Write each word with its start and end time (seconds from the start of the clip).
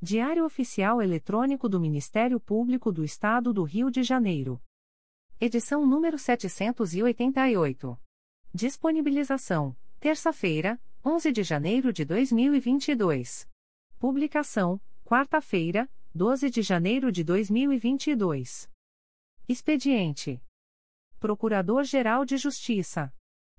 Diário 0.00 0.44
Oficial 0.44 1.02
Eletrônico 1.02 1.68
do 1.68 1.80
Ministério 1.80 2.38
Público 2.38 2.92
do 2.92 3.02
Estado 3.02 3.52
do 3.52 3.64
Rio 3.64 3.90
de 3.90 4.04
Janeiro. 4.04 4.62
Edição 5.40 5.84
número 5.84 6.16
788. 6.16 8.00
Disponibilização: 8.54 9.76
terça-feira, 9.98 10.80
11 11.04 11.32
de 11.32 11.42
janeiro 11.42 11.92
de 11.92 12.04
2022. 12.04 13.48
Publicação: 13.98 14.80
quarta-feira, 15.04 15.90
12 16.14 16.48
de 16.48 16.62
janeiro 16.62 17.10
de 17.10 17.24
2022. 17.24 18.70
Expediente: 19.48 20.40
Procurador-Geral 21.18 22.24
de 22.24 22.36
Justiça 22.36 23.12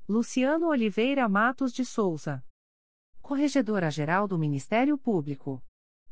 Luciano 0.08 0.70
Oliveira 0.70 1.28
Matos 1.28 1.74
de 1.74 1.84
Souza. 1.84 2.42
Corregedora-Geral 3.22 4.26
do 4.26 4.40
Ministério 4.40 4.98
Público. 4.98 5.62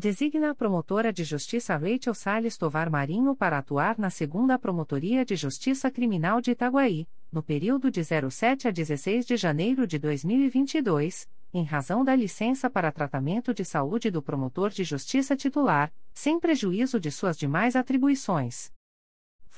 Designa 0.00 0.52
a 0.52 0.54
promotora 0.54 1.12
de 1.12 1.24
justiça 1.24 1.76
Rachel 1.76 2.14
Salles 2.14 2.56
Tovar 2.56 2.90
Marinho 2.90 3.36
para 3.36 3.58
atuar 3.58 3.98
na 3.98 4.08
segunda 4.08 4.58
Promotoria 4.58 5.26
de 5.26 5.36
Justiça 5.36 5.90
Criminal 5.90 6.40
de 6.40 6.52
Itaguaí, 6.52 7.06
no 7.30 7.42
período 7.42 7.90
de 7.90 8.00
07 8.02 8.66
a 8.66 8.70
16 8.70 9.26
de 9.26 9.36
janeiro 9.36 9.86
de 9.86 9.98
2022, 9.98 11.28
em 11.52 11.64
razão 11.64 12.02
da 12.02 12.16
licença 12.16 12.70
para 12.70 12.90
tratamento 12.90 13.52
de 13.52 13.62
saúde 13.62 14.10
do 14.10 14.22
promotor 14.22 14.70
de 14.70 14.84
justiça 14.84 15.36
titular, 15.36 15.92
sem 16.14 16.40
prejuízo 16.40 16.98
de 16.98 17.10
suas 17.10 17.36
demais 17.36 17.76
atribuições 17.76 18.72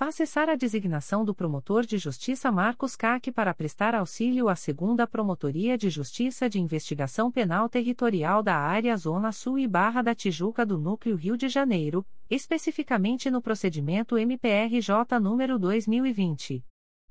faz 0.03 0.17
cessar 0.17 0.49
a 0.49 0.57
designação 0.57 1.25
do 1.25 1.33
promotor 1.33 1.87
de 1.87 1.97
justiça 1.97 2.51
Marcos 2.51 2.97
Caque 2.97 3.31
para 3.31 3.55
prestar 3.55 3.95
auxílio 3.95 4.49
à 4.49 4.57
segunda 4.57 5.07
Promotoria 5.07 5.79
de 5.79 5.89
Justiça 5.89 6.51
de 6.51 6.61
Investigação 6.61 7.31
Penal 7.31 7.69
Territorial 7.69 8.43
da 8.43 8.57
Área 8.57 8.97
Zona 8.97 9.31
Sul 9.31 9.61
e 9.61 9.69
Barra 9.69 10.03
da 10.03 10.13
Tijuca 10.13 10.67
do 10.67 10.77
Núcleo 10.77 11.15
Rio 11.15 11.37
de 11.37 11.49
Janeiro, 11.49 12.05
especificamente 12.29 13.31
no 13.31 13.41
procedimento 13.41 14.19
MPRJ 14.19 15.21
número 15.21 15.57
2020 15.57 16.65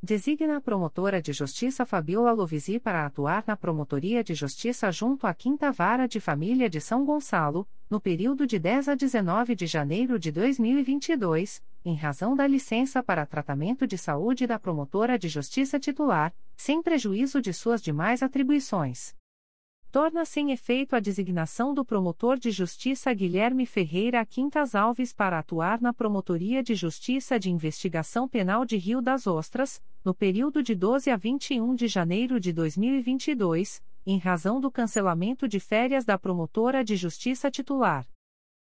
Designa 0.00 0.58
a 0.58 0.60
promotora 0.60 1.20
de 1.20 1.32
justiça 1.32 1.84
Fabiola 1.84 2.30
Lovisi 2.30 2.78
para 2.78 3.04
atuar 3.04 3.42
na 3.48 3.56
Promotoria 3.56 4.22
de 4.22 4.32
Justiça 4.32 4.92
junto 4.92 5.26
à 5.26 5.34
Quinta 5.34 5.72
Vara 5.72 6.06
de 6.06 6.20
Família 6.20 6.70
de 6.70 6.80
São 6.80 7.04
Gonçalo, 7.04 7.66
no 7.90 8.00
período 8.00 8.46
de 8.46 8.60
10 8.60 8.90
a 8.90 8.94
19 8.94 9.56
de 9.56 9.66
janeiro 9.66 10.16
de 10.16 10.30
2022, 10.30 11.60
em 11.84 11.96
razão 11.96 12.36
da 12.36 12.46
licença 12.46 13.02
para 13.02 13.26
tratamento 13.26 13.88
de 13.88 13.98
saúde 13.98 14.46
da 14.46 14.56
promotora 14.56 15.18
de 15.18 15.28
justiça 15.28 15.80
titular, 15.80 16.32
sem 16.56 16.80
prejuízo 16.80 17.42
de 17.42 17.52
suas 17.52 17.82
demais 17.82 18.22
atribuições 18.22 19.17
torna 19.98 20.24
sem 20.24 20.52
efeito 20.52 20.94
a 20.94 21.00
designação 21.00 21.74
do 21.74 21.84
promotor 21.84 22.38
de 22.38 22.52
justiça 22.52 23.12
Guilherme 23.12 23.66
Ferreira 23.66 24.24
Quintas 24.24 24.76
Alves 24.76 25.12
para 25.12 25.40
atuar 25.40 25.80
na 25.80 25.92
Promotoria 25.92 26.62
de 26.62 26.72
Justiça 26.76 27.36
de 27.36 27.50
Investigação 27.50 28.28
Penal 28.28 28.64
de 28.64 28.76
Rio 28.76 29.02
das 29.02 29.26
Ostras, 29.26 29.82
no 30.04 30.14
período 30.14 30.62
de 30.62 30.72
12 30.76 31.10
a 31.10 31.16
21 31.16 31.74
de 31.74 31.88
janeiro 31.88 32.38
de 32.38 32.52
2022, 32.52 33.82
em 34.06 34.18
razão 34.18 34.60
do 34.60 34.70
cancelamento 34.70 35.48
de 35.48 35.58
férias 35.58 36.04
da 36.04 36.16
promotora 36.16 36.84
de 36.84 36.94
justiça 36.94 37.50
titular. 37.50 38.06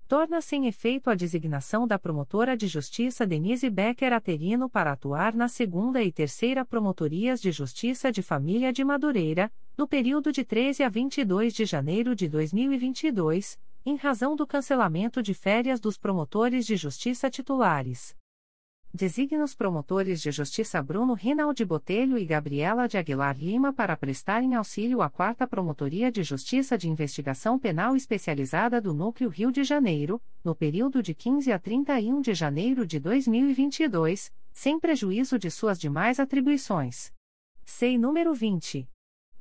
Torna 0.07 0.39
sem 0.39 0.67
efeito 0.67 1.09
a 1.09 1.15
designação 1.15 1.85
da 1.85 1.99
promotora 1.99 2.55
de 2.55 2.65
justiça 2.65 3.27
Denise 3.27 3.69
Becker 3.69 4.13
Aterino 4.13 4.69
para 4.69 4.93
atuar 4.93 5.35
na 5.35 5.49
segunda 5.49 6.01
e 6.01 6.13
terceira 6.13 6.63
promotorias 6.63 7.41
de 7.41 7.51
justiça 7.51 8.09
de 8.09 8.21
família 8.23 8.71
de 8.71 8.85
Madureira, 8.85 9.51
no 9.79 9.87
período 9.87 10.29
de 10.29 10.43
13 10.43 10.83
a 10.83 10.89
22 10.89 11.53
de 11.53 11.63
janeiro 11.63 12.13
de 12.13 12.27
2022, 12.27 13.57
em 13.85 13.95
razão 13.95 14.35
do 14.35 14.45
cancelamento 14.45 15.23
de 15.23 15.33
férias 15.33 15.79
dos 15.79 15.97
promotores 15.97 16.65
de 16.65 16.75
justiça 16.75 17.29
titulares. 17.29 18.13
Designa 18.93 19.41
os 19.41 19.55
promotores 19.55 20.21
de 20.21 20.31
justiça 20.31 20.83
Bruno 20.83 21.13
Rinaldi 21.13 21.63
Botelho 21.63 22.17
e 22.17 22.25
Gabriela 22.25 22.89
de 22.89 22.97
Aguilar 22.97 23.37
Lima 23.39 23.71
para 23.71 23.95
prestarem 23.95 24.53
auxílio 24.53 25.01
à 25.01 25.09
4 25.09 25.47
Promotoria 25.47 26.11
de 26.11 26.23
Justiça 26.23 26.77
de 26.77 26.89
Investigação 26.89 27.57
Penal 27.57 27.95
Especializada 27.95 28.81
do 28.81 28.93
Núcleo 28.93 29.29
Rio 29.29 29.49
de 29.49 29.63
Janeiro, 29.63 30.21
no 30.43 30.53
período 30.53 31.01
de 31.01 31.15
15 31.15 31.53
a 31.53 31.57
31 31.57 32.19
de 32.19 32.33
janeiro 32.33 32.85
de 32.85 32.99
2022, 32.99 34.29
sem 34.51 34.77
prejuízo 34.77 35.39
de 35.39 35.49
suas 35.49 35.79
demais 35.79 36.19
atribuições. 36.19 37.13
SEI 37.63 37.97
número 37.97 38.33
20. 38.33 38.85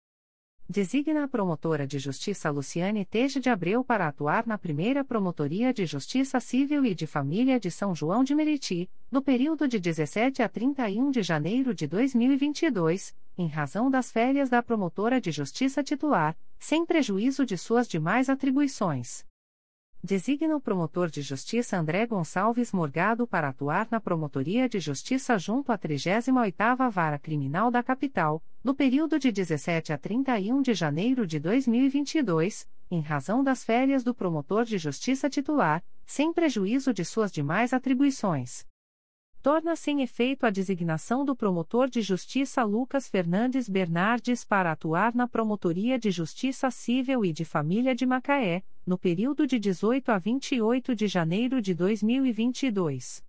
Designa 0.68 1.22
a 1.22 1.28
promotora 1.28 1.86
de 1.86 1.96
justiça 1.96 2.50
Luciane 2.50 3.04
Teja 3.04 3.38
de 3.38 3.48
Abreu 3.48 3.84
para 3.84 4.08
atuar 4.08 4.44
na 4.48 4.58
primeira 4.58 5.04
Promotoria 5.04 5.72
de 5.72 5.86
Justiça 5.86 6.40
Civil 6.40 6.84
e 6.84 6.92
de 6.92 7.06
Família 7.06 7.60
de 7.60 7.70
São 7.70 7.94
João 7.94 8.24
de 8.24 8.34
Meriti, 8.34 8.90
no 9.08 9.22
período 9.22 9.68
de 9.68 9.78
17 9.78 10.42
a 10.42 10.48
31 10.48 11.12
de 11.12 11.22
janeiro 11.22 11.72
de 11.72 11.86
2022, 11.86 13.14
em 13.38 13.46
razão 13.46 13.88
das 13.88 14.10
férias 14.10 14.50
da 14.50 14.60
promotora 14.60 15.20
de 15.20 15.30
justiça 15.30 15.84
titular, 15.84 16.36
sem 16.58 16.84
prejuízo 16.84 17.46
de 17.46 17.56
suas 17.56 17.86
demais 17.86 18.28
atribuições. 18.28 19.24
Designa 20.06 20.54
o 20.54 20.60
promotor 20.60 21.10
de 21.10 21.20
justiça 21.20 21.76
André 21.76 22.06
Gonçalves 22.06 22.70
Morgado 22.70 23.26
para 23.26 23.48
atuar 23.48 23.88
na 23.90 23.98
Promotoria 23.98 24.68
de 24.68 24.78
Justiça 24.78 25.36
junto 25.36 25.72
à 25.72 25.76
38ª 25.76 26.88
Vara 26.88 27.18
Criminal 27.18 27.72
da 27.72 27.82
Capital, 27.82 28.40
no 28.62 28.72
período 28.72 29.18
de 29.18 29.32
17 29.32 29.92
a 29.92 29.98
31 29.98 30.62
de 30.62 30.74
janeiro 30.74 31.26
de 31.26 31.40
2022, 31.40 32.68
em 32.88 33.00
razão 33.00 33.42
das 33.42 33.64
férias 33.64 34.04
do 34.04 34.14
promotor 34.14 34.64
de 34.64 34.78
justiça 34.78 35.28
titular, 35.28 35.82
sem 36.06 36.32
prejuízo 36.32 36.94
de 36.94 37.04
suas 37.04 37.32
demais 37.32 37.72
atribuições 37.72 38.64
torna 39.46 39.76
sem 39.76 40.02
efeito 40.02 40.44
a 40.44 40.50
designação 40.50 41.24
do 41.24 41.36
promotor 41.36 41.88
de 41.88 42.02
justiça 42.02 42.64
Lucas 42.64 43.06
Fernandes 43.06 43.68
Bernardes 43.68 44.44
para 44.44 44.72
atuar 44.72 45.14
na 45.14 45.28
Promotoria 45.28 46.00
de 46.00 46.10
Justiça 46.10 46.68
Civil 46.68 47.24
e 47.24 47.32
de 47.32 47.44
Família 47.44 47.94
de 47.94 48.04
Macaé, 48.04 48.64
no 48.84 48.98
período 48.98 49.46
de 49.46 49.60
18 49.60 50.10
a 50.10 50.18
28 50.18 50.96
de 50.96 51.06
janeiro 51.06 51.62
de 51.62 51.74
2022. 51.74 53.25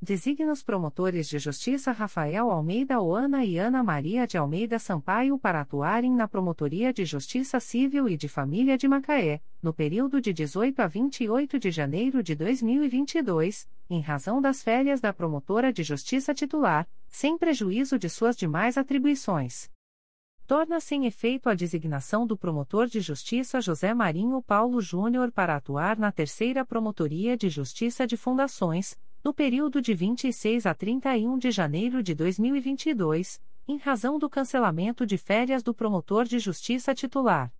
Designa 0.00 0.52
os 0.52 0.62
promotores 0.62 1.26
de 1.26 1.38
justiça 1.38 1.90
Rafael 1.90 2.50
Almeida 2.50 3.00
Oana 3.00 3.46
e 3.46 3.56
Ana 3.56 3.82
Maria 3.82 4.26
de 4.26 4.36
Almeida 4.36 4.78
Sampaio 4.78 5.38
para 5.38 5.62
atuarem 5.62 6.14
na 6.14 6.28
Promotoria 6.28 6.92
de 6.92 7.06
Justiça 7.06 7.58
Civil 7.58 8.06
e 8.06 8.14
de 8.14 8.28
Família 8.28 8.76
de 8.76 8.86
Macaé, 8.86 9.40
no 9.62 9.72
período 9.72 10.20
de 10.20 10.34
18 10.34 10.80
a 10.80 10.86
28 10.86 11.58
de 11.58 11.70
janeiro 11.70 12.22
de 12.22 12.34
2022, 12.34 13.66
em 13.88 14.00
razão 14.00 14.40
das 14.40 14.62
férias 14.62 15.00
da 15.00 15.14
promotora 15.14 15.72
de 15.72 15.82
justiça 15.82 16.34
titular, 16.34 16.86
sem 17.08 17.38
prejuízo 17.38 17.98
de 17.98 18.10
suas 18.10 18.36
demais 18.36 18.76
atribuições. 18.76 19.70
Torna 20.46 20.78
sem 20.78 21.06
efeito 21.06 21.48
a 21.48 21.54
designação 21.54 22.24
do 22.26 22.36
promotor 22.36 22.86
de 22.86 23.00
justiça 23.00 23.60
José 23.60 23.92
Marinho 23.94 24.40
Paulo 24.42 24.80
Júnior 24.80 25.32
para 25.32 25.56
atuar 25.56 25.98
na 25.98 26.12
Terceira 26.12 26.64
Promotoria 26.64 27.36
de 27.36 27.48
Justiça 27.48 28.06
de 28.06 28.16
Fundações, 28.16 28.96
no 29.26 29.34
período 29.34 29.82
de 29.82 29.92
26 29.92 30.66
a 30.66 30.72
31 30.72 31.36
de 31.36 31.50
janeiro 31.50 32.00
de 32.00 32.14
2022, 32.14 33.42
em 33.66 33.76
razão 33.76 34.20
do 34.20 34.30
cancelamento 34.30 35.04
de 35.04 35.18
férias 35.18 35.64
do 35.64 35.74
promotor 35.74 36.24
de 36.26 36.38
justiça 36.38 36.94
titular. 36.94 37.52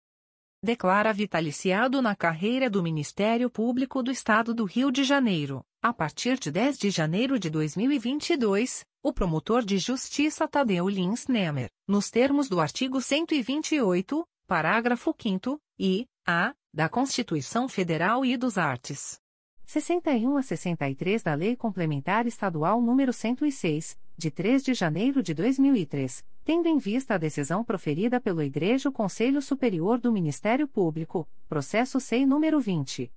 Declara 0.62 1.12
vitaliciado 1.12 2.00
na 2.00 2.14
carreira 2.14 2.70
do 2.70 2.84
Ministério 2.84 3.50
Público 3.50 4.00
do 4.00 4.12
Estado 4.12 4.54
do 4.54 4.62
Rio 4.64 4.92
de 4.92 5.02
Janeiro, 5.02 5.60
a 5.82 5.92
partir 5.92 6.38
de 6.38 6.52
10 6.52 6.78
de 6.78 6.88
janeiro 6.88 7.36
de 7.36 7.50
2022, 7.50 8.84
o 9.02 9.12
promotor 9.12 9.64
de 9.64 9.76
justiça 9.78 10.46
Tadeu 10.46 10.88
Lins 10.88 11.26
Nemer, 11.26 11.68
nos 11.84 12.10
termos 12.10 12.48
do 12.48 12.60
artigo 12.60 13.00
128, 13.00 14.24
parágrafo 14.46 15.12
5 15.20 15.60
e 15.80 16.06
a 16.24 16.54
da 16.72 16.88
Constituição 16.88 17.68
Federal 17.68 18.24
e 18.24 18.36
dos 18.36 18.56
Artes. 18.56 19.18
61 19.66 20.36
a 20.36 20.42
63 20.42 21.22
da 21.24 21.34
Lei 21.34 21.56
Complementar 21.56 22.24
Estadual 22.24 22.80
nº 22.80 23.12
106, 23.12 23.98
de 24.16 24.30
3 24.30 24.62
de 24.62 24.72
janeiro 24.72 25.20
de 25.24 25.34
2003, 25.34 26.24
tendo 26.44 26.68
em 26.68 26.78
vista 26.78 27.14
a 27.14 27.18
decisão 27.18 27.64
proferida 27.64 28.20
pelo 28.20 28.44
Igreja 28.44 28.92
Conselho 28.92 29.42
Superior 29.42 29.98
do 29.98 30.12
Ministério 30.12 30.68
Público, 30.68 31.28
processo 31.48 31.98
SEI 31.98 32.24
número 32.24 32.60
20 32.60 33.10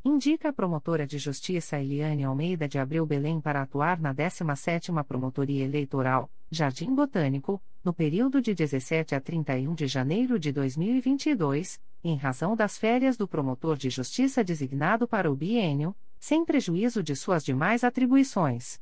Indica 0.04 0.48
a 0.48 0.52
promotora 0.52 1.06
de 1.06 1.18
justiça 1.18 1.78
Eliane 1.78 2.24
Almeida 2.24 2.66
de 2.68 2.78
Abreu 2.78 3.04
Belém 3.04 3.38
para 3.40 3.62
atuar 3.62 4.00
na 4.00 4.14
17ª 4.14 5.04
Promotoria 5.04 5.64
Eleitoral, 5.64 6.30
Jardim 6.50 6.94
Botânico, 6.94 7.60
no 7.84 7.92
período 7.92 8.40
de 8.40 8.54
17 8.54 9.14
a 9.14 9.20
31 9.20 9.74
de 9.74 9.86
janeiro 9.86 10.38
de 10.38 10.50
2022, 10.52 11.78
em 12.02 12.16
razão 12.16 12.56
das 12.56 12.78
férias 12.78 13.16
do 13.16 13.28
promotor 13.28 13.76
de 13.76 13.90
justiça 13.90 14.44
designado 14.44 15.06
para 15.06 15.30
o 15.30 15.36
biênio, 15.36 15.94
sem 16.18 16.44
prejuízo 16.44 17.02
de 17.02 17.14
suas 17.14 17.44
demais 17.44 17.84
atribuições. 17.84 18.80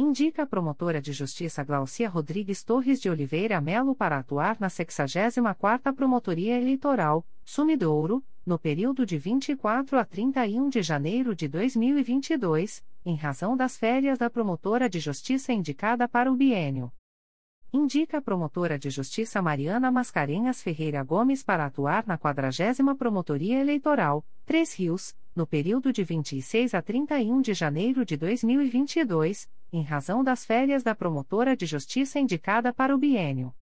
Indica 0.00 0.44
a 0.44 0.46
promotora 0.46 1.02
de 1.02 1.12
justiça 1.12 1.64
Glaucia 1.64 2.08
Rodrigues 2.08 2.62
Torres 2.62 3.00
de 3.00 3.10
Oliveira 3.10 3.60
Melo 3.60 3.96
para 3.96 4.16
atuar 4.16 4.56
na 4.60 4.68
64ª 4.68 5.92
Promotoria 5.92 6.56
Eleitoral, 6.56 7.26
Sumidouro, 7.44 8.24
no 8.46 8.60
período 8.60 9.04
de 9.04 9.18
24 9.18 9.98
a 9.98 10.04
31 10.04 10.68
de 10.68 10.82
janeiro 10.82 11.34
de 11.34 11.48
2022, 11.48 12.84
em 13.04 13.16
razão 13.16 13.56
das 13.56 13.76
férias 13.76 14.20
da 14.20 14.30
promotora 14.30 14.88
de 14.88 15.00
justiça 15.00 15.52
indicada 15.52 16.08
para 16.08 16.30
o 16.30 16.36
biênio. 16.36 16.92
Indica 17.72 18.18
a 18.18 18.22
promotora 18.22 18.78
de 18.78 18.90
justiça 18.90 19.42
Mariana 19.42 19.90
Mascarenhas 19.90 20.62
Ferreira 20.62 21.02
Gomes 21.02 21.42
para 21.42 21.66
atuar 21.66 22.06
na 22.06 22.16
40 22.16 22.94
Promotoria 22.94 23.60
Eleitoral, 23.60 24.24
Três 24.46 24.74
Rios, 24.74 25.16
no 25.34 25.44
período 25.44 25.92
de 25.92 26.04
26 26.04 26.72
a 26.72 26.80
31 26.80 27.40
de 27.40 27.52
janeiro 27.52 28.04
de 28.04 28.16
2022, 28.16 29.48
em 29.72 29.82
razão 29.82 30.24
das 30.24 30.44
férias 30.44 30.82
da 30.82 30.94
promotora 30.94 31.56
de 31.56 31.66
justiça 31.66 32.18
indicada 32.18 32.72
para 32.72 32.94
o 32.94 32.98
biênio. 32.98 33.54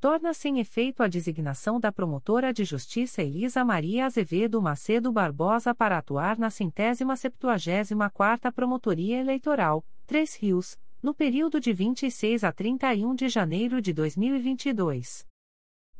Torna-se 0.00 0.48
em 0.48 0.58
efeito 0.60 1.02
a 1.02 1.08
designação 1.08 1.80
da 1.80 1.90
promotora 1.90 2.52
de 2.52 2.64
justiça 2.64 3.22
Elisa 3.22 3.64
Maria 3.64 4.06
Azevedo 4.06 4.60
Macedo 4.60 5.10
Barbosa 5.10 5.74
para 5.74 5.98
atuar 5.98 6.38
na 6.38 6.50
centésima 6.50 7.16
septuagésima 7.16 8.10
quarta 8.10 8.52
Promotoria 8.52 9.18
Eleitoral, 9.18 9.84
Três 10.06 10.34
Rios, 10.36 10.78
no 11.02 11.14
período 11.14 11.58
de 11.58 11.72
26 11.72 12.44
a 12.44 12.52
31 12.52 13.14
de 13.14 13.28
janeiro 13.28 13.80
de 13.80 13.92
2022. 13.92 15.26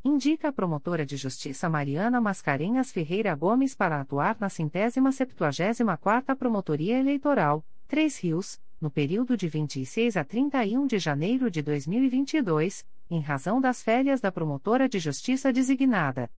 Indica 0.04 0.48
a 0.48 0.52
promotora 0.52 1.04
de 1.04 1.16
justiça 1.16 1.68
Mariana 1.68 2.20
Mascarenhas 2.20 2.92
Ferreira 2.92 3.34
Gomes 3.34 3.74
para 3.74 4.00
atuar 4.00 4.36
na 4.38 4.48
centésima 4.48 5.10
septuagésima 5.10 5.96
quarta 5.96 6.36
Promotoria 6.36 6.98
Eleitoral, 6.98 7.64
Três 7.88 8.18
Rios, 8.18 8.60
no 8.80 8.90
período 8.90 9.36
de 9.36 9.48
26 9.48 10.16
a 10.16 10.24
31 10.24 10.86
de 10.86 10.98
janeiro 10.98 11.50
de 11.50 11.62
2022, 11.62 12.86
em 13.10 13.20
razão 13.20 13.60
das 13.60 13.82
férias 13.82 14.20
da 14.20 14.30
promotora 14.30 14.88
de 14.88 14.98
justiça 14.98 15.52
designada. 15.52 16.30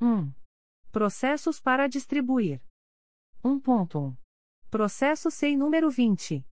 1. 0.00 0.32
Processos 0.90 1.60
para 1.60 1.86
distribuir. 1.86 2.60
1.1. 3.44 4.16
Processo 4.70 5.30
SEI 5.30 5.56
número 5.56 5.90
20 5.90 6.44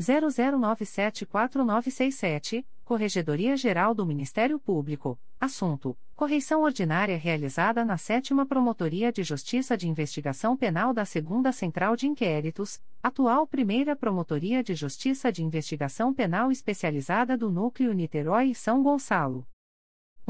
00974967, 0.01 2.65
Corregedoria 2.85 3.57
Geral 3.57 3.95
do 3.95 4.05
Ministério 4.07 4.59
Público, 4.59 5.21
assunto: 5.39 5.97
correição 6.17 6.63
ordinária 6.63 7.17
realizada 7.17 7.85
na 7.85 7.97
7 7.99 8.35
Promotoria 8.47 9.13
de 9.13 9.23
Justiça 9.23 9.77
de 9.77 9.89
Investigação 9.89 10.57
Penal 10.57 10.95
da 10.95 11.03
2 11.03 11.55
Central 11.55 11.95
de 11.95 12.09
Inquéritos, 12.09 12.81
atual 13.03 13.47
Primeira 13.47 13.95
Promotoria 13.95 14.65
de 14.65 14.75
Justiça 14.75 15.31
de 15.31 15.45
Investigação 15.45 16.15
Penal 16.15 16.51
Especializada 16.51 17.37
do 17.37 17.51
Núcleo 17.51 17.93
Niterói 17.93 18.51
e 18.51 18.55
São 18.55 18.83
Gonçalo. 18.83 19.47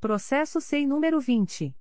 Processo 0.00 0.58
SEI 0.60 0.86
número 0.86 1.20
20. 1.20 1.76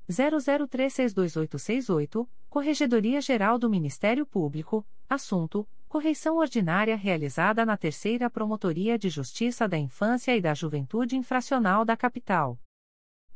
00362868, 0.08 2.28
Corregedoria 2.48 3.20
Geral 3.20 3.58
do 3.58 3.68
Ministério 3.70 4.26
Público, 4.26 4.86
assunto: 5.08 5.68
correição 5.88 6.36
ordinária 6.36 6.96
realizada 6.96 7.64
na 7.64 7.76
Terceira 7.76 8.28
Promotoria 8.28 8.98
de 8.98 9.08
Justiça 9.08 9.68
da 9.68 9.78
Infância 9.78 10.36
e 10.36 10.40
da 10.40 10.54
Juventude 10.54 11.16
Infracional 11.16 11.84
da 11.84 11.96
Capital. 11.96 12.58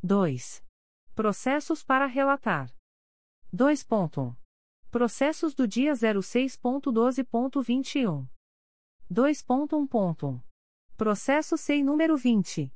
2. 0.03 0.65
Processos 1.15 1.83
para 1.83 2.07
relatar. 2.07 2.71
2.1. 3.55 4.35
Processos 4.91 5.55
do 5.55 5.69
dia 5.69 5.93
06.12.21. 5.93 8.27
2.1. 9.13 10.41
Processo 10.97 11.59
SEI 11.59 11.83
número 11.83 12.17
20. 12.17 12.73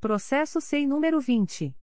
Processo 0.00 0.58
SEI 0.58 0.86
número 0.86 1.20
20. 1.20 1.76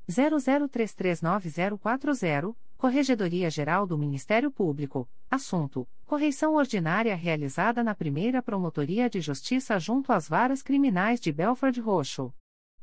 00339040, 0.07 2.55
Corregedoria 2.77 3.49
Geral 3.49 3.87
do 3.87 3.97
Ministério 3.97 4.51
Público, 4.51 5.09
assunto: 5.31 5.89
correição 6.05 6.55
ordinária 6.55 7.17
realizada 7.17 7.83
na 7.83 7.95
primeira 7.95 8.43
Promotoria 8.43 9.09
de 9.09 9.23
Justiça 9.23 9.79
junto 9.79 10.13
às 10.13 10.29
varas 10.29 10.63
criminais 10.63 11.19
de 11.19 11.33
Belford 11.33 11.81
Roxo. 11.81 12.31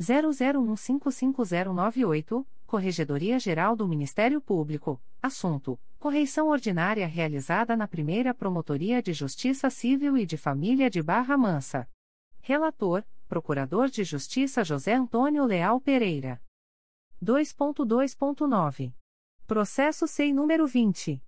00155098, 0.00 2.46
Corregedoria 2.66 3.38
Geral 3.38 3.76
do 3.76 3.86
Ministério 3.86 4.40
Público, 4.40 4.98
assunto: 5.22 5.78
correição 5.98 6.48
ordinária 6.48 7.06
realizada 7.06 7.76
na 7.76 7.86
primeira 7.86 8.32
Promotoria 8.34 9.02
de 9.02 9.12
Justiça 9.12 9.70
Civil 9.70 10.16
e 10.16 10.26
de 10.26 10.36
Família 10.36 10.90
de 10.90 11.00
Barra 11.02 11.36
Mansa. 11.36 11.88
Relator: 12.40 13.04
Procurador 13.32 13.88
de 13.88 14.04
Justiça 14.04 14.62
José 14.62 14.92
Antônio 14.92 15.46
Leal 15.46 15.80
Pereira. 15.80 16.38
2.2.9. 17.24 18.92
Processo 19.46 20.06
SEI 20.06 20.34
número 20.34 20.66
20. 20.66 21.18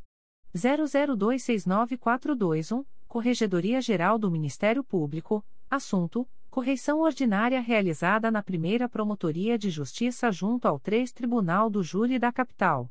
00269421, 0.55 2.85
Corregedoria 3.07 3.81
Geral 3.81 4.19
do 4.19 4.31
Ministério 4.31 4.83
Público, 4.83 5.45
assunto: 5.71 6.29
correição 6.51 7.01
ordinária 7.01 7.61
realizada 7.61 8.31
na 8.31 8.43
primeira 8.43 8.89
Promotoria 8.89 9.59
de 9.59 9.71
Justiça 9.71 10.31
junto 10.31 10.67
ao 10.67 10.79
3 10.79 11.13
Tribunal 11.13 11.71
do 11.71 11.83
Júri 11.83 12.19
da 12.19 12.33
Capital. 12.33 12.91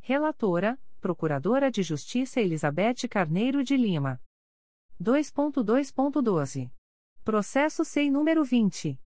Relatora: 0.00 0.78
Procuradora 1.00 1.70
de 1.70 1.82
Justiça 1.82 2.40
Elizabeth 2.40 3.08
Carneiro 3.08 3.62
de 3.62 3.76
Lima. 3.76 4.20
2.2.12. 5.00 6.70
Processo 7.28 7.84
SEI 7.84 8.08
número 8.10 8.42
20. 8.42 8.98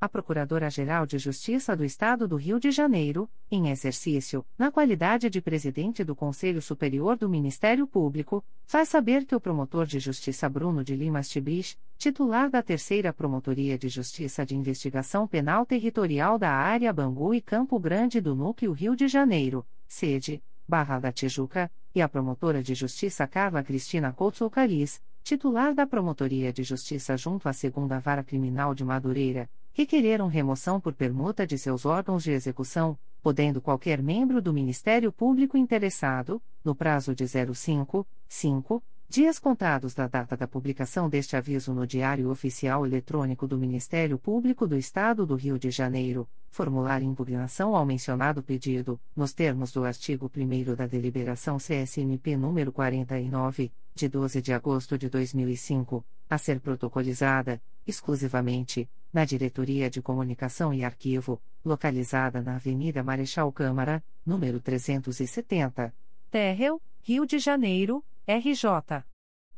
a 0.02 0.08
Procuradora-Geral 0.08 1.06
de 1.06 1.16
Justiça 1.16 1.76
do 1.76 1.84
Estado 1.84 2.26
do 2.26 2.34
Rio 2.34 2.58
de 2.58 2.72
Janeiro, 2.72 3.30
em 3.48 3.68
exercício, 3.68 4.44
na 4.58 4.68
qualidade 4.68 5.30
de 5.30 5.40
presidente 5.40 6.02
do 6.02 6.16
Conselho 6.16 6.60
Superior 6.60 7.16
do 7.16 7.28
Ministério 7.28 7.86
Público, 7.86 8.44
faz 8.66 8.88
saber 8.88 9.24
que 9.24 9.36
o 9.36 9.40
promotor 9.40 9.86
de 9.86 10.00
justiça 10.00 10.48
Bruno 10.48 10.82
de 10.82 10.96
Lima 10.96 11.20
Tibich, 11.22 11.78
titular 11.96 12.50
da 12.50 12.60
Terceira 12.64 13.12
Promotoria 13.12 13.78
de 13.78 13.88
Justiça 13.88 14.44
de 14.44 14.56
Investigação 14.56 15.28
Penal 15.28 15.64
Territorial 15.64 16.36
da 16.36 16.50
Área 16.50 16.92
Bangu 16.92 17.32
e 17.32 17.40
Campo 17.40 17.78
Grande 17.78 18.20
do 18.20 18.34
Núcleo 18.34 18.72
Rio 18.72 18.96
de 18.96 19.06
Janeiro, 19.06 19.64
sede, 19.86 20.42
Barra 20.66 20.98
da 20.98 21.12
Tijuca, 21.12 21.70
e 21.94 22.02
a 22.02 22.08
promotora 22.08 22.60
de 22.60 22.74
justiça 22.74 23.24
Carla 23.28 23.62
Cristina 23.62 24.12
Couto 24.12 24.50
Caliz, 24.50 25.00
titular 25.22 25.72
da 25.72 25.86
Promotoria 25.86 26.52
de 26.52 26.64
Justiça 26.64 27.16
junto 27.16 27.48
à 27.48 27.52
Segunda 27.52 28.00
Vara 28.00 28.24
Criminal 28.24 28.74
de 28.74 28.84
Madureira, 28.84 29.48
requereram 29.72 30.28
remoção 30.28 30.80
por 30.80 30.92
permuta 30.92 31.46
de 31.46 31.56
seus 31.58 31.84
órgãos 31.86 32.22
de 32.22 32.30
execução, 32.30 32.98
podendo 33.22 33.60
qualquer 33.60 34.02
membro 34.02 34.42
do 34.42 34.52
Ministério 34.52 35.12
Público 35.12 35.56
interessado, 35.56 36.42
no 36.64 36.74
prazo 36.74 37.14
de 37.14 37.24
05, 37.26 38.06
5, 38.28 38.82
dias 39.08 39.38
contados 39.38 39.94
da 39.94 40.08
data 40.08 40.36
da 40.36 40.48
publicação 40.48 41.08
deste 41.08 41.36
aviso 41.36 41.74
no 41.74 41.86
Diário 41.86 42.30
Oficial 42.30 42.86
Eletrônico 42.86 43.46
do 43.46 43.58
Ministério 43.58 44.18
Público 44.18 44.66
do 44.66 44.76
Estado 44.76 45.26
do 45.26 45.34
Rio 45.34 45.58
de 45.58 45.70
Janeiro, 45.70 46.26
formular 46.50 47.02
impugnação 47.02 47.76
ao 47.76 47.84
mencionado 47.84 48.42
pedido, 48.42 48.98
nos 49.14 49.32
termos 49.32 49.70
do 49.70 49.84
artigo 49.84 50.30
1 50.34 50.74
da 50.74 50.86
Deliberação 50.86 51.58
CSMP 51.58 52.36
número 52.36 52.72
49, 52.72 53.70
de 53.94 54.08
12 54.08 54.40
de 54.40 54.52
agosto 54.52 54.96
de 54.96 55.08
2005, 55.10 56.04
a 56.32 56.38
ser 56.38 56.60
protocolizada, 56.60 57.60
exclusivamente, 57.86 58.88
na 59.12 59.26
Diretoria 59.26 59.90
de 59.90 60.00
Comunicação 60.00 60.72
e 60.72 60.82
Arquivo, 60.82 61.38
localizada 61.62 62.40
na 62.40 62.56
Avenida 62.56 63.02
Marechal 63.02 63.52
Câmara, 63.52 64.02
número 64.24 64.58
370, 64.58 65.94
Terrell, 66.30 66.80
Rio 67.02 67.26
de 67.26 67.38
Janeiro, 67.38 68.02
RJ. 68.26 69.04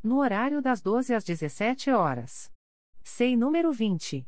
No 0.03 0.19
horário 0.19 0.61
das 0.61 0.83
12 0.83 1.15
às 1.15 1.23
17 1.23 1.93
horas. 1.93 2.51
SEI 3.05 3.37
número 3.37 3.71
20. 3.71 4.27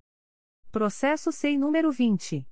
Processo 0.71 1.31
SEI 1.31 1.57
número 1.57 1.91
20. 1.91 2.47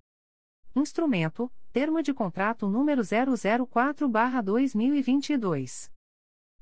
Instrumento: 0.74 1.52
Termo 1.70 2.02
de 2.02 2.14
contrato 2.14 2.66
número 2.66 3.02
004/2022. 3.02 5.92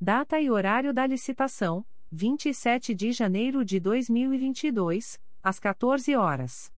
Data 0.00 0.40
e 0.40 0.50
horário 0.50 0.92
da 0.92 1.06
licitação: 1.06 1.86
27 2.10 2.96
de 2.96 3.12
janeiro 3.12 3.64
de 3.64 3.78
2022, 3.78 5.20
às 5.40 5.60
14 5.60 6.16
horas. 6.16 6.72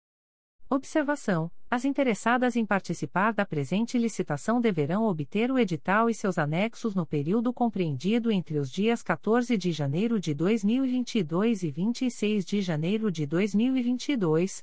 Observação: 0.69 1.51
As 1.71 1.87
interessadas 1.87 2.55
em 2.55 2.67
participar 2.67 3.33
da 3.33 3.47
presente 3.47 3.97
licitação 3.97 4.61
deverão 4.61 5.05
obter 5.05 5.51
o 5.51 5.59
edital 5.59 6.11
e 6.11 6.15
seus 6.15 6.37
anexos 6.37 6.95
no 6.95 7.07
período 7.07 7.51
compreendido 7.51 8.31
entre 8.31 8.59
os 8.59 8.71
dias 8.71 9.03
14 9.03 9.57
de 9.57 9.73
janeiro 9.73 10.21
de 10.21 10.35
2022 10.35 11.63
e 11.63 11.71
26 11.71 12.45
de 12.45 12.61
janeiro 12.61 13.11
de 13.11 13.25
2022 13.25 14.63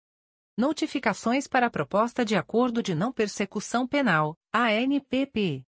Notificações 0.61 1.47
para 1.47 1.65
a 1.65 1.71
Proposta 1.71 2.23
de 2.23 2.35
Acordo 2.35 2.83
de 2.83 2.93
Não 2.93 3.11
Persecução 3.11 3.87
Penal, 3.87 4.37
ANPP. 4.53 5.63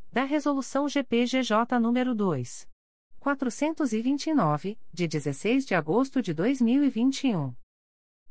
da 0.11 0.25
Resolução 0.25 0.89
GPGJ 0.89 1.79
nº 1.79 2.13
2. 2.13 2.67
429, 3.17 4.77
de 4.91 5.07
16 5.07 5.65
de 5.65 5.73
agosto 5.73 6.21
de 6.21 6.33
2021. 6.33 7.55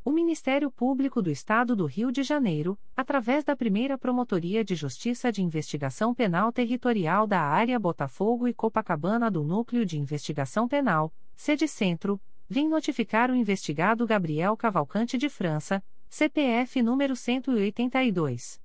O 0.04 0.10
Ministério 0.10 0.70
Público 0.70 1.22
do 1.22 1.30
Estado 1.30 1.74
do 1.74 1.86
Rio 1.86 2.12
de 2.12 2.22
Janeiro, 2.22 2.78
através 2.94 3.44
da 3.44 3.56
primeira 3.56 3.96
Promotoria 3.96 4.62
de 4.62 4.74
Justiça 4.74 5.32
de 5.32 5.42
Investigação 5.42 6.14
Penal 6.14 6.52
Territorial 6.52 7.26
da 7.26 7.40
Área 7.40 7.78
Botafogo 7.78 8.46
e 8.46 8.52
Copacabana 8.52 9.30
do 9.30 9.42
Núcleo 9.42 9.86
de 9.86 9.98
Investigação 9.98 10.68
Penal, 10.68 11.10
sede 11.34 11.66
Centro, 11.66 12.20
vem 12.46 12.68
notificar 12.68 13.30
o 13.30 13.34
investigado 13.34 14.06
Gabriel 14.06 14.54
Cavalcante 14.54 15.16
de 15.16 15.30
França, 15.30 15.82
CPF 16.10 16.82
número 16.82 17.16
182. 17.16 18.59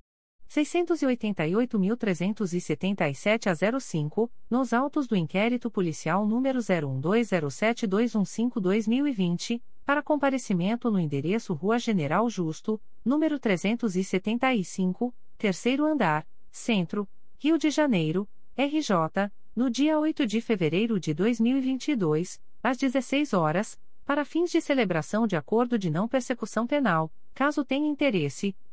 688.377 0.48 3.46
a 3.46 3.54
05, 3.80 4.30
nos 4.48 4.72
autos 4.72 5.06
do 5.06 5.14
inquérito 5.16 5.70
policial 5.70 6.26
número 6.26 6.60
01207215-2020, 6.60 9.60
para 9.84 10.02
comparecimento 10.02 10.90
no 10.90 10.98
endereço 10.98 11.52
Rua 11.54 11.78
General 11.78 12.28
Justo, 12.28 12.80
número 13.04 13.38
375, 13.38 15.14
terceiro 15.38 15.84
andar, 15.84 16.26
Centro, 16.50 17.08
Rio 17.38 17.56
de 17.58 17.70
Janeiro, 17.70 18.28
RJ, 18.56 19.30
no 19.54 19.70
dia 19.70 19.96
8 19.98 20.26
de 20.26 20.40
fevereiro 20.40 20.98
de 20.98 21.14
2022, 21.14 22.40
às 22.62 22.78
16 22.78 23.32
horas, 23.32 23.78
para 24.04 24.24
fins 24.24 24.50
de 24.50 24.60
celebração 24.60 25.26
de 25.26 25.36
acordo 25.36 25.78
de 25.78 25.90
não 25.90 26.08
persecução 26.08 26.66
penal, 26.66 27.12
caso 27.34 27.64
tenha 27.64 27.88
interesse, 27.88 28.56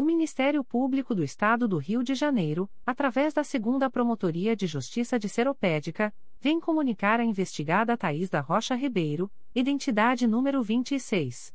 O 0.00 0.02
Ministério 0.02 0.64
Público 0.64 1.14
do 1.14 1.22
Estado 1.22 1.68
do 1.68 1.76
Rio 1.76 2.02
de 2.02 2.14
Janeiro, 2.14 2.70
através 2.86 3.34
da 3.34 3.44
Segunda 3.44 3.90
Promotoria 3.90 4.56
de 4.56 4.66
Justiça 4.66 5.18
de 5.18 5.28
Seropédica, 5.28 6.10
vem 6.40 6.58
comunicar 6.58 7.20
a 7.20 7.22
investigada 7.22 7.98
Thaís 7.98 8.30
da 8.30 8.40
Rocha 8.40 8.74
Ribeiro, 8.74 9.30
identidade 9.54 10.26
número 10.26 10.62
26. 10.62 11.52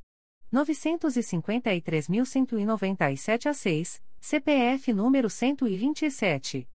953.197 0.53 3.47
a 3.47 3.53
6, 3.55 4.03
CPF 4.21 4.93
número 4.93 5.27
127. 5.27 6.69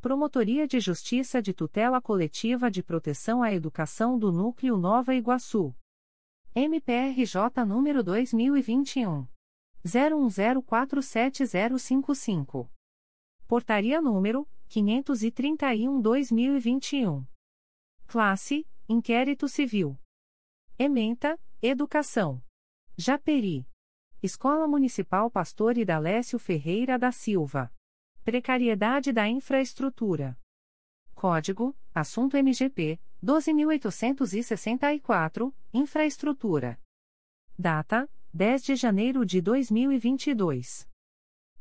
Promotoria 0.00 0.68
de 0.68 0.78
Justiça 0.78 1.42
de 1.42 1.52
Tutela 1.52 2.00
Coletiva 2.00 2.70
de 2.70 2.80
Proteção 2.80 3.42
à 3.42 3.52
Educação 3.52 4.16
do 4.16 4.30
Núcleo 4.30 4.76
Nova 4.76 5.16
Iguaçu. 5.16 5.74
MPRJ 6.54 7.64
número 7.66 8.04
2021. 8.04 9.26
01047055. 9.84 12.68
Portaria 13.48 14.00
número 14.00 14.46
531-2021. 14.70 17.26
Classe 18.06 18.64
Inquérito 18.88 19.48
Civil. 19.48 19.98
Ementa, 20.78 21.36
Educação. 21.60 22.40
Japeri. 22.96 23.66
Escola 24.22 24.68
Municipal 24.68 25.28
Pastor 25.28 25.76
Idalécio 25.76 26.38
Ferreira 26.38 26.96
da 26.96 27.10
Silva. 27.10 27.74
Precariedade 28.22 29.12
da 29.12 29.26
infraestrutura. 29.26 30.38
Código: 31.16 31.76
Assunto 31.92 32.36
MGP 32.36 33.00
12864, 33.20 35.52
Infraestrutura. 35.74 36.80
Data: 37.58 38.08
10 38.32 38.62
de 38.62 38.76
janeiro 38.76 39.26
de 39.26 39.40
2022. 39.40 40.88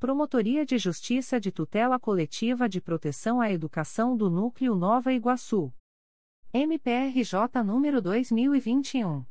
Promotoria 0.00 0.66
de 0.66 0.76
Justiça 0.76 1.38
de 1.38 1.52
Tutela 1.52 2.00
Coletiva 2.00 2.68
de 2.68 2.80
Proteção 2.80 3.40
à 3.40 3.48
Educação 3.48 4.16
do 4.16 4.28
Núcleo 4.28 4.74
Nova 4.74 5.12
Iguaçu. 5.12 5.72
MPRJ 6.52 7.62
número 7.64 8.02
2021. 8.02 9.24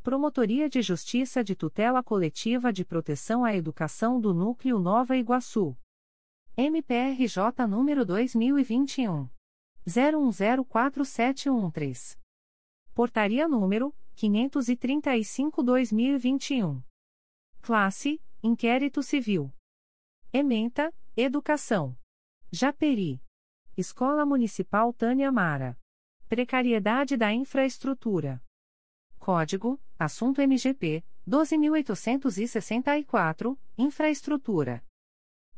Promotoria 0.00 0.68
de 0.68 0.80
Justiça 0.80 1.42
de 1.42 1.56
Tutela 1.56 2.04
Coletiva 2.04 2.72
de 2.72 2.84
Proteção 2.84 3.44
à 3.44 3.52
Educação 3.52 4.20
do 4.20 4.32
Núcleo 4.32 4.78
Nova 4.78 5.16
Iguaçu. 5.16 5.76
MPRJ 6.56 7.66
número 7.68 8.04
2021. 8.04 9.28
01047713. 9.88 12.16
Portaria 12.94 13.48
número 13.48 13.92
535-2021. 14.16 16.80
Classe 17.60 18.20
Inquérito 18.46 19.02
Civil. 19.02 19.50
Ementa, 20.30 20.92
Educação. 21.16 21.96
Japeri. 22.52 23.18
Escola 23.74 24.26
Municipal 24.26 24.92
Tânia 24.92 25.32
Mara. 25.32 25.78
Precariedade 26.28 27.16
da 27.16 27.32
infraestrutura. 27.32 28.44
Código: 29.18 29.80
Assunto 29.98 30.42
MGP 30.42 31.02
12864, 31.26 33.58
Infraestrutura. 33.78 34.84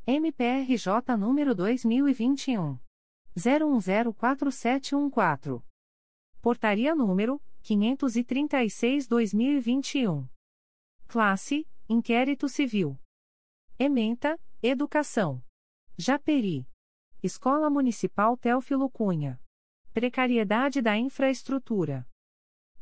MPRJ 0.06 1.16
número 1.16 1.54
2021. 1.54 2.76
01047714. 3.36 5.62
Portaria 6.42 6.94
número 6.94 7.40
536-2021. 7.62 10.28
Classe: 11.08 11.66
Inquérito 11.94 12.48
Civil. 12.48 12.98
Ementa: 13.78 14.36
Educação. 14.60 15.40
Japeri. 15.96 16.68
Escola 17.22 17.70
Municipal 17.70 18.36
Teófilo 18.36 18.90
Cunha. 18.90 19.40
Precariedade 19.92 20.82
da 20.82 20.98
infraestrutura. 20.98 22.04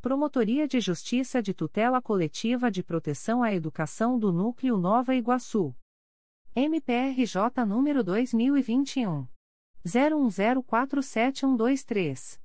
Promotoria 0.00 0.66
de 0.66 0.80
Justiça 0.80 1.42
de 1.42 1.52
Tutela 1.52 2.00
Coletiva 2.00 2.70
de 2.70 2.82
Proteção 2.82 3.42
à 3.42 3.52
Educação 3.52 4.18
do 4.18 4.32
Núcleo 4.32 4.78
Nova 4.78 5.14
Iguaçu. 5.14 5.76
MPRJ 6.56 7.66
número 7.66 8.02
2021. 8.02 9.28
01047123. 9.84 12.40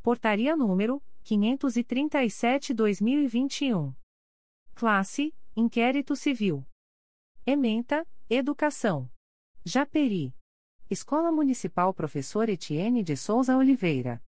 Portaria 0.00 0.56
número 0.56 1.02
537-2021. 1.24 3.92
Classe: 4.76 5.34
Inquérito 5.56 6.16
Civil. 6.16 6.66
Ementa: 7.46 8.04
Educação. 8.28 9.08
Japeri. 9.64 10.34
Escola 10.90 11.30
Municipal 11.30 11.94
Professor 11.94 12.48
Etienne 12.48 13.04
de 13.04 13.16
Souza 13.16 13.56
Oliveira. 13.56 14.20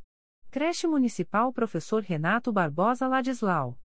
Creche 0.48 0.86
Municipal 0.86 1.52
Professor 1.52 2.04
Renato 2.04 2.52
Barbosa 2.52 3.08
Ladislau. 3.08 3.76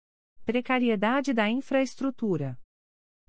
Precariedade 0.45 1.33
da 1.33 1.49
infraestrutura. 1.49 2.55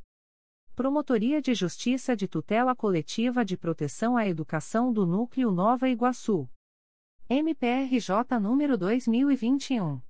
Promotoria 0.74 1.42
de 1.42 1.54
Justiça 1.54 2.16
de 2.16 2.26
Tutela 2.26 2.74
Coletiva 2.74 3.44
de 3.44 3.58
Proteção 3.58 4.16
à 4.16 4.26
Educação 4.26 4.94
do 4.94 5.06
Núcleo 5.06 5.52
Nova 5.52 5.90
Iguaçu. 5.90 6.50
MPRJ 7.28 8.40
número 8.40 8.78
2021. 8.78 10.02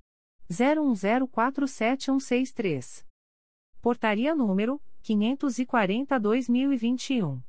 01047163. 0.48 3.04
Portaria 3.82 4.32
número 4.32 4.80
540-2021. 5.02 7.42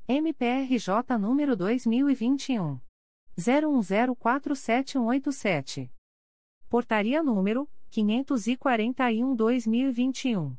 MPRJ 0.06 1.18
número 1.18 1.56
2021. 1.56 2.78
01047187. 3.40 5.90
Portaria 6.68 7.24
número 7.24 7.70
541-2021. 7.90 10.58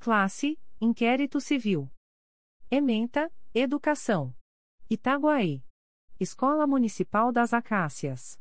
Classe 0.00 0.58
Inquérito 0.78 1.40
Civil. 1.40 1.90
Ementa, 2.70 3.32
Educação. 3.54 4.36
Itaguaí. 4.90 5.64
Escola 6.20 6.66
Municipal 6.66 7.32
das 7.32 7.54
Acácias. 7.54 8.38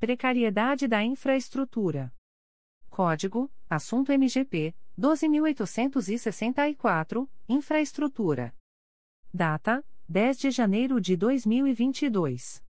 Precariedade 0.00 0.88
da 0.88 1.04
infraestrutura. 1.04 2.10
Código: 2.88 3.52
Assunto 3.68 4.12
MGP 4.12 4.74
12864, 4.96 7.30
Infraestrutura. 7.46 8.56
Data: 9.30 9.84
10 10.08 10.38
de 10.38 10.50
janeiro 10.50 10.98
de 10.98 11.18
2022. 11.18 12.63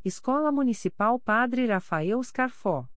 Escola 0.04 0.52
Municipal 0.52 1.20
Padre 1.20 1.68
Rafael 1.68 2.24
Scarfó. 2.24 2.90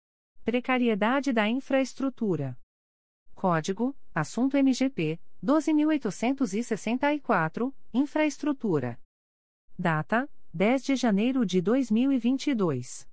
Precariedade 0.45 1.33
da 1.33 1.45
infraestrutura. 1.49 2.57
Código: 3.35 3.93
Assunto 4.15 4.55
MGP 4.55 5.19
12864, 5.43 7.75
Infraestrutura. 7.93 8.97
Data: 9.77 10.29
10 10.53 10.85
de 10.85 10.95
janeiro 10.95 11.45
de 11.45 11.61
2022. 11.61 13.05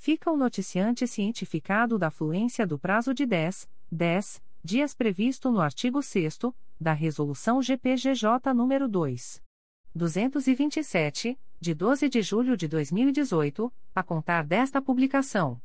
fica 0.00 0.32
o 0.32 0.36
noticiante 0.36 1.06
cientificado 1.06 1.98
da 1.98 2.10
fluência 2.10 2.66
do 2.66 2.78
prazo 2.78 3.12
de 3.12 3.26
10, 3.26 3.68
10 3.92 4.42
dias 4.64 4.94
previsto 4.94 5.52
no 5.52 5.60
artigo 5.60 6.02
6 6.02 6.38
da 6.80 6.94
Resolução 6.94 7.60
GPGJ 7.60 8.54
nº 8.54 8.88
2. 8.88 9.49
227, 9.94 11.38
de 11.60 11.74
12 11.74 12.08
de 12.08 12.22
julho 12.22 12.56
de 12.56 12.66
2018, 12.68 13.70
a 13.94 14.02
contar 14.02 14.44
desta 14.44 14.80
publicação. 14.80 15.60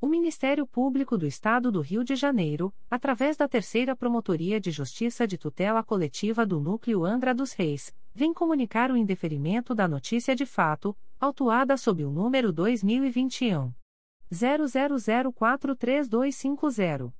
O 0.00 0.06
Ministério 0.06 0.66
Público 0.66 1.18
do 1.18 1.26
Estado 1.26 1.70
do 1.70 1.80
Rio 1.80 2.02
de 2.02 2.16
Janeiro, 2.16 2.72
através 2.90 3.36
da 3.36 3.46
Terceira 3.46 3.94
Promotoria 3.94 4.58
de 4.60 4.70
Justiça 4.70 5.26
de 5.26 5.36
Tutela 5.36 5.82
Coletiva 5.82 6.46
do 6.46 6.58
Núcleo 6.58 7.04
Angra 7.04 7.34
dos 7.34 7.52
Reis, 7.52 7.94
vem 8.14 8.32
comunicar 8.32 8.90
o 8.90 8.96
indeferimento 8.96 9.74
da 9.74 9.86
notícia 9.86 10.34
de 10.34 10.46
fato, 10.46 10.96
autuada 11.18 11.76
sob 11.76 12.02
o 12.04 12.10
número 12.10 12.50
2021 12.52 13.74
00043250. 14.32 17.19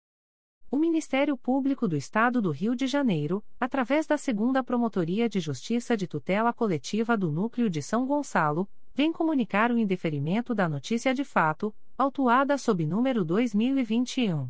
O 0.71 0.77
Ministério 0.77 1.35
Público 1.35 1.85
do 1.85 1.97
Estado 1.97 2.41
do 2.41 2.49
Rio 2.49 2.73
de 2.73 2.87
Janeiro, 2.87 3.43
através 3.59 4.07
da 4.07 4.17
Segunda 4.17 4.63
Promotoria 4.63 5.27
de 5.27 5.41
Justiça 5.41 5.97
de 5.97 6.07
Tutela 6.07 6.53
Coletiva 6.53 7.17
do 7.17 7.29
Núcleo 7.29 7.69
de 7.69 7.81
São 7.81 8.07
Gonçalo, 8.07 8.69
vem 8.95 9.11
comunicar 9.11 9.69
o 9.69 9.77
indeferimento 9.77 10.55
da 10.55 10.69
notícia 10.69 11.13
de 11.13 11.25
fato, 11.25 11.75
autuada 11.97 12.57
sob 12.57 12.85
número 12.85 13.25
2021 13.25 14.49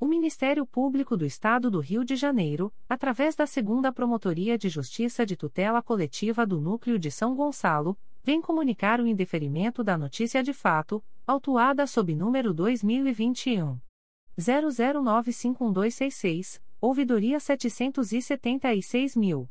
O 0.00 0.06
Ministério 0.06 0.64
Público 0.64 1.14
do 1.14 1.26
Estado 1.26 1.70
do 1.70 1.78
Rio 1.78 2.02
de 2.02 2.16
Janeiro, 2.16 2.72
através 2.88 3.36
da 3.36 3.46
Segunda 3.46 3.92
Promotoria 3.92 4.56
de 4.56 4.70
Justiça 4.70 5.26
de 5.26 5.36
Tutela 5.36 5.82
Coletiva 5.82 6.46
do 6.46 6.58
Núcleo 6.58 6.98
de 6.98 7.10
São 7.10 7.36
Gonçalo, 7.36 7.98
vem 8.24 8.40
comunicar 8.40 8.98
o 8.98 9.06
indeferimento 9.06 9.84
da 9.84 9.98
notícia 9.98 10.42
de 10.42 10.54
fato, 10.54 11.04
autuada 11.26 11.86
sob 11.86 12.14
número 12.14 12.54
2021 12.54 13.78
00951266, 14.38 16.62
ouvidoria 16.80 17.38
776 17.38 19.14
mil. 19.14 19.50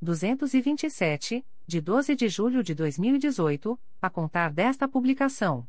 227, 0.02 1.46
de 1.64 1.80
12 1.80 2.16
de 2.16 2.28
julho 2.28 2.64
de 2.64 2.74
2018, 2.74 3.78
a 4.00 4.10
contar 4.10 4.52
desta 4.52 4.88
publicação. 4.88 5.68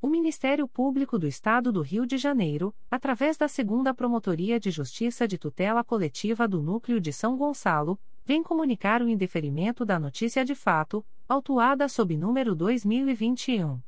O 0.00 0.06
Ministério 0.08 0.68
Público 0.68 1.18
do 1.18 1.26
Estado 1.26 1.72
do 1.72 1.80
Rio 1.80 2.06
de 2.06 2.18
Janeiro, 2.18 2.74
através 2.90 3.38
da 3.38 3.48
Segunda 3.48 3.94
Promotoria 3.94 4.60
de 4.60 4.70
Justiça 4.70 5.26
de 5.26 5.38
Tutela 5.38 5.82
Coletiva 5.82 6.46
do 6.46 6.62
Núcleo 6.62 7.00
de 7.00 7.14
São 7.14 7.34
Gonçalo, 7.34 7.98
vem 8.26 8.42
comunicar 8.42 9.00
o 9.00 9.08
indeferimento 9.08 9.86
da 9.86 9.98
notícia 9.98 10.44
de 10.44 10.54
fato, 10.54 11.02
autuada 11.26 11.88
sob 11.88 12.14
número 12.14 12.54
2021 12.54 13.80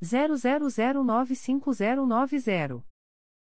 00095090. 0.00 2.87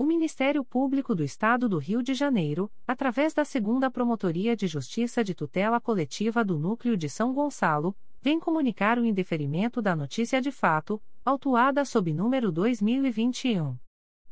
O 0.00 0.06
Ministério 0.06 0.64
Público 0.64 1.14
do 1.14 1.22
Estado 1.22 1.68
do 1.68 1.76
Rio 1.76 2.02
de 2.02 2.14
Janeiro, 2.14 2.72
através 2.88 3.34
da 3.34 3.44
Segunda 3.44 3.90
Promotoria 3.90 4.56
de 4.56 4.66
Justiça 4.66 5.22
de 5.22 5.34
Tutela 5.34 5.78
Coletiva 5.78 6.42
do 6.42 6.58
Núcleo 6.58 6.96
de 6.96 7.06
São 7.06 7.34
Gonçalo, 7.34 7.94
vem 8.22 8.40
comunicar 8.40 8.98
o 8.98 9.04
indeferimento 9.04 9.82
da 9.82 9.94
notícia 9.94 10.40
de 10.40 10.50
fato, 10.50 10.98
autuada 11.22 11.84
sob 11.84 12.14
número 12.14 12.50
2021 12.50 13.76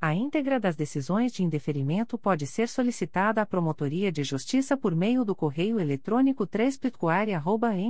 A 0.00 0.14
íntegra 0.14 0.60
das 0.60 0.76
decisões 0.76 1.32
de 1.32 1.42
indeferimento 1.42 2.16
pode 2.16 2.46
ser 2.46 2.68
solicitada 2.68 3.42
à 3.42 3.46
Promotoria 3.46 4.12
de 4.12 4.22
Justiça 4.22 4.76
por 4.76 4.94
meio 4.94 5.24
do 5.24 5.34
correio 5.34 5.80
eletrônico 5.80 6.46
3 6.46 6.78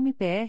mprj.mp.br. 0.01 0.49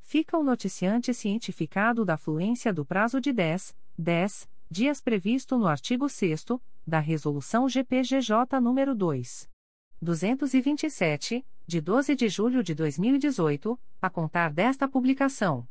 Fica 0.00 0.36
o 0.36 0.42
noticiante 0.42 1.14
cientificado 1.14 2.04
da 2.04 2.18
fluência 2.18 2.70
do 2.70 2.84
prazo 2.84 3.18
de 3.18 3.32
10, 3.32 3.74
10 3.96 4.46
dias 4.70 5.00
previsto 5.00 5.56
no 5.56 5.66
artigo 5.66 6.06
6 6.06 6.44
da 6.86 6.98
Resolução 6.98 7.66
GPGJ 7.66 8.60
nº 8.60 8.94
2. 8.94 9.48
227, 10.02 11.46
de 11.66 11.80
12 11.80 12.14
de 12.14 12.28
julho 12.28 12.62
de 12.62 12.74
2018, 12.74 13.80
a 14.02 14.10
contar 14.10 14.52
desta 14.52 14.86
publicação. 14.86 15.66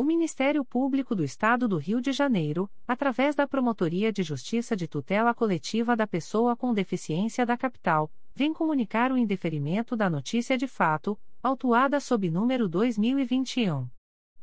O 0.00 0.02
Ministério 0.02 0.64
Público 0.64 1.14
do 1.14 1.22
Estado 1.22 1.68
do 1.68 1.76
Rio 1.76 2.00
de 2.00 2.10
Janeiro, 2.10 2.70
através 2.88 3.34
da 3.34 3.46
Promotoria 3.46 4.10
de 4.10 4.22
Justiça 4.22 4.74
de 4.74 4.88
Tutela 4.88 5.34
Coletiva 5.34 5.94
da 5.94 6.06
Pessoa 6.06 6.56
com 6.56 6.72
Deficiência 6.72 7.44
da 7.44 7.54
Capital, 7.54 8.10
vem 8.34 8.50
comunicar 8.50 9.12
o 9.12 9.18
indeferimento 9.18 9.94
da 9.94 10.08
notícia 10.08 10.56
de 10.56 10.66
fato, 10.66 11.20
autuada 11.42 12.00
sob 12.00 12.30
número 12.30 12.66
2021 12.66 13.90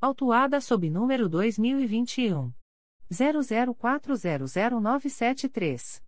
autuada 0.00 0.60
sob 0.60 0.90
número 0.90 1.28
2021 1.28 2.52
00400973. 3.10 6.02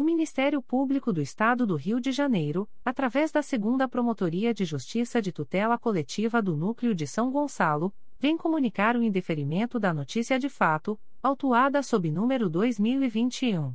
O 0.00 0.02
Ministério 0.02 0.62
Público 0.62 1.12
do 1.12 1.20
Estado 1.20 1.66
do 1.66 1.76
Rio 1.76 2.00
de 2.00 2.10
Janeiro, 2.10 2.66
através 2.82 3.30
da 3.30 3.42
Segunda 3.42 3.86
Promotoria 3.86 4.54
de 4.54 4.64
Justiça 4.64 5.20
de 5.20 5.30
Tutela 5.30 5.76
Coletiva 5.76 6.40
do 6.40 6.56
Núcleo 6.56 6.94
de 6.94 7.06
São 7.06 7.30
Gonçalo, 7.30 7.92
vem 8.18 8.34
comunicar 8.34 8.96
o 8.96 9.02
indeferimento 9.02 9.78
da 9.78 9.92
notícia 9.92 10.38
de 10.38 10.48
fato, 10.48 10.98
autuada 11.22 11.82
sob 11.82 12.10
número 12.10 12.48
2021 12.48 13.74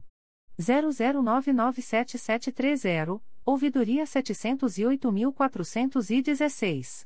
00997730, 0.59 3.21
ouvidoria 3.45 4.05
708.416. 4.05 7.05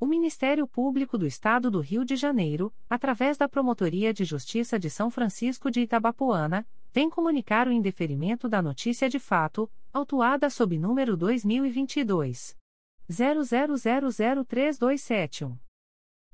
O 0.00 0.06
Ministério 0.06 0.64
Público 0.64 1.18
do 1.18 1.26
Estado 1.26 1.72
do 1.72 1.80
Rio 1.80 2.04
de 2.04 2.14
Janeiro, 2.14 2.72
através 2.88 3.36
da 3.36 3.48
Promotoria 3.48 4.14
de 4.14 4.24
Justiça 4.24 4.78
de 4.78 4.88
São 4.88 5.10
Francisco 5.10 5.72
de 5.72 5.80
Itabapoana, 5.80 6.64
vem 6.92 7.10
comunicar 7.10 7.66
o 7.66 7.72
indeferimento 7.72 8.48
da 8.48 8.62
notícia 8.62 9.08
de 9.08 9.18
fato, 9.18 9.68
autuada 9.92 10.48
sob 10.48 10.78
número 10.78 11.16
2022 11.16 12.56
00003271. 13.10 15.58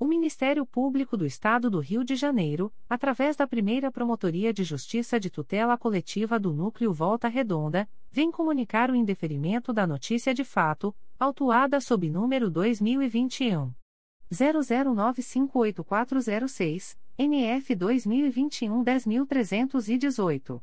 O 0.00 0.06
Ministério 0.06 0.64
Público 0.64 1.16
do 1.16 1.26
Estado 1.26 1.68
do 1.68 1.80
Rio 1.80 2.04
de 2.04 2.14
Janeiro, 2.14 2.72
através 2.88 3.34
da 3.34 3.48
primeira 3.48 3.90
Promotoria 3.90 4.52
de 4.52 4.62
Justiça 4.62 5.18
de 5.18 5.28
Tutela 5.28 5.76
Coletiva 5.76 6.38
do 6.38 6.52
Núcleo 6.52 6.92
Volta 6.92 7.26
Redonda, 7.26 7.88
vem 8.08 8.30
comunicar 8.30 8.92
o 8.92 8.94
indeferimento 8.94 9.72
da 9.72 9.88
notícia 9.88 10.32
de 10.32 10.44
fato, 10.44 10.94
autuada 11.18 11.80
sob 11.80 12.08
número 12.08 12.48
2021. 12.48 13.72
00958406, 14.32 16.96
NF 17.18 17.74
2021 17.74 18.84
10318. 18.84 20.62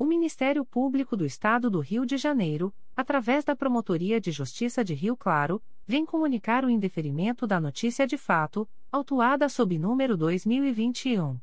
O 0.00 0.04
Ministério 0.06 0.64
Público 0.64 1.14
do 1.14 1.26
Estado 1.26 1.68
do 1.68 1.78
Rio 1.78 2.06
de 2.06 2.16
Janeiro, 2.16 2.72
através 2.96 3.44
da 3.44 3.54
Promotoria 3.54 4.18
de 4.18 4.32
Justiça 4.32 4.82
de 4.82 4.94
Rio 4.94 5.14
Claro, 5.14 5.62
vem 5.86 6.06
comunicar 6.06 6.64
o 6.64 6.70
indeferimento 6.70 7.46
da 7.46 7.60
notícia 7.60 8.06
de 8.06 8.16
fato, 8.16 8.66
autuada 8.90 9.46
sob 9.46 9.78
número 9.78 10.16
2021 10.16 11.38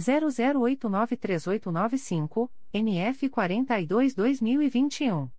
00893895, 0.00 2.48
NF 2.72 3.28
42/2021. 3.28 5.30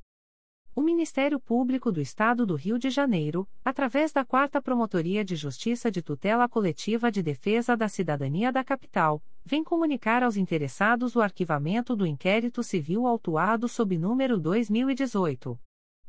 O 0.73 0.81
Ministério 0.81 1.37
Público 1.37 1.91
do 1.91 1.99
Estado 1.99 2.45
do 2.45 2.55
Rio 2.55 2.79
de 2.79 2.89
Janeiro, 2.89 3.45
através 3.63 4.13
da 4.13 4.23
4 4.23 4.61
Promotoria 4.61 5.25
de 5.25 5.35
Justiça 5.35 5.91
de 5.91 6.01
Tutela 6.01 6.47
Coletiva 6.47 7.11
de 7.11 7.21
Defesa 7.21 7.75
da 7.75 7.89
Cidadania 7.89 8.53
da 8.53 8.63
Capital, 8.63 9.21
vem 9.43 9.65
comunicar 9.65 10.23
aos 10.23 10.37
interessados 10.37 11.13
o 11.13 11.21
arquivamento 11.21 11.93
do 11.93 12.07
inquérito 12.07 12.63
civil 12.63 13.05
autuado 13.05 13.67
sob 13.67 13.97
número 13.97 14.39
2018 14.39 15.59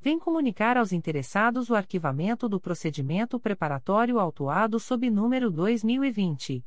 vem 0.00 0.18
comunicar 0.18 0.76
aos 0.76 0.92
interessados 0.92 1.70
o 1.70 1.74
arquivamento 1.74 2.46
do 2.48 2.60
procedimento 2.60 3.40
preparatório 3.40 4.18
autuado 4.18 4.78
sob 4.78 5.08
número 5.10 5.50
2020 5.50 6.62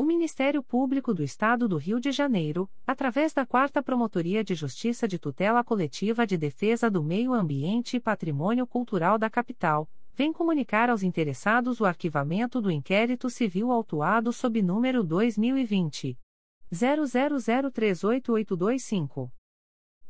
O 0.00 0.02
Ministério 0.02 0.62
Público 0.62 1.12
do 1.12 1.22
Estado 1.22 1.68
do 1.68 1.76
Rio 1.76 2.00
de 2.00 2.10
Janeiro, 2.10 2.66
através 2.86 3.34
da 3.34 3.44
4 3.44 3.82
Promotoria 3.82 4.42
de 4.42 4.54
Justiça 4.54 5.06
de 5.06 5.18
Tutela 5.18 5.62
Coletiva 5.62 6.26
de 6.26 6.38
Defesa 6.38 6.90
do 6.90 7.04
Meio 7.04 7.34
Ambiente 7.34 7.98
e 7.98 8.00
Patrimônio 8.00 8.66
Cultural 8.66 9.18
da 9.18 9.28
Capital, 9.28 9.86
vem 10.14 10.32
comunicar 10.32 10.88
aos 10.88 11.02
interessados 11.02 11.82
o 11.82 11.84
arquivamento 11.84 12.62
do 12.62 12.70
inquérito 12.70 13.28
civil 13.28 13.70
autuado 13.70 14.32
sob 14.32 14.62
número 14.62 15.04
2020 15.04 16.16
00038825. 16.72 19.30